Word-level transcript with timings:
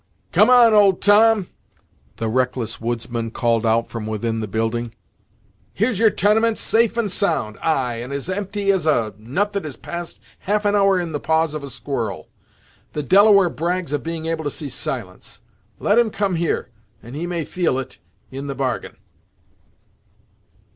"Come 0.31 0.49
on, 0.49 0.73
old 0.73 0.99
Tom," 0.99 1.49
the 2.17 2.27
reckless 2.27 2.81
woodsman 2.81 3.29
called 3.29 3.67
out 3.67 3.87
from 3.87 4.07
within 4.07 4.39
the 4.39 4.47
building 4.47 4.95
"here's 5.75 5.99
your 5.99 6.09
tenement, 6.09 6.57
safe 6.57 6.97
and 6.97 7.11
sound; 7.11 7.59
ay, 7.61 7.97
and 7.97 8.11
as 8.11 8.27
empty 8.27 8.71
as 8.71 8.87
a 8.87 9.13
nut 9.19 9.53
that 9.53 9.63
has 9.63 9.77
passed 9.77 10.19
half 10.39 10.65
an 10.65 10.73
hour 10.75 10.99
in 10.99 11.11
the 11.11 11.19
paws 11.19 11.53
of 11.53 11.61
a 11.61 11.69
squirrel! 11.69 12.29
The 12.93 13.03
Delaware 13.03 13.51
brags 13.51 13.93
of 13.93 14.01
being 14.01 14.25
able 14.25 14.43
to 14.43 14.49
see 14.49 14.69
silence; 14.69 15.41
let 15.77 15.99
him 15.99 16.09
come 16.09 16.33
here, 16.33 16.71
and 17.03 17.15
he 17.15 17.27
may 17.27 17.45
feel 17.45 17.77
it, 17.77 17.99
in 18.31 18.47
the 18.47 18.55
bargain." 18.55 18.97